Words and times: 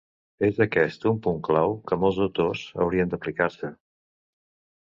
És 0.45 0.61
aquest 0.63 1.05
un 1.11 1.19
punt 1.27 1.37
clau 1.49 1.77
que 1.91 1.99
molts 2.05 2.19
autors 2.25 2.65
haurien 2.87 3.13
d'aplicar-se. 3.13 3.73